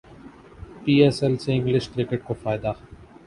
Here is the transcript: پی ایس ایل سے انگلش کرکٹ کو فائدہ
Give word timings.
پی 0.83 0.93
ایس 1.01 1.21
ایل 1.23 1.35
سے 1.43 1.51
انگلش 1.53 1.87
کرکٹ 1.89 2.23
کو 2.27 2.33
فائدہ 2.43 2.71